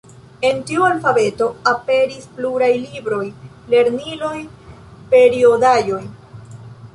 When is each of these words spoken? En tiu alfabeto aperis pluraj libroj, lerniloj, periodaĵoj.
En 0.51 0.61
tiu 0.67 0.85
alfabeto 0.85 1.49
aperis 1.71 2.25
pluraj 2.37 2.69
libroj, 2.85 3.27
lerniloj, 3.75 4.33
periodaĵoj. 5.13 6.01